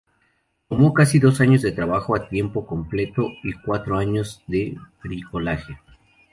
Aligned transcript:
Tomó 0.67 0.95
casi 0.95 1.19
dos 1.19 1.41
años 1.41 1.61
de 1.61 1.73
trabajo 1.73 2.15
a 2.15 2.27
tiempo 2.27 2.65
completo 2.65 3.27
y 3.43 3.53
cuatro 3.53 3.99
años 3.99 4.41
de 4.47 4.75
bricolaje. 5.03 5.77